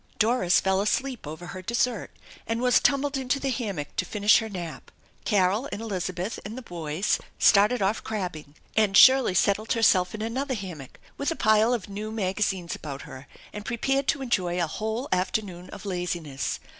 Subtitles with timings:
[0.17, 2.09] Doris fell asleep over her dessert
[2.47, 4.89] and was tumbled into the hammock to finish her nap.
[5.25, 10.55] Carol and Elizabeth and the boys started off crabbing, and Shirley settled herself in another
[10.55, 14.65] hammock with a pile of rew magazines about her and pre pared to enjoy a
[14.65, 16.59] whole afternoon of laziness.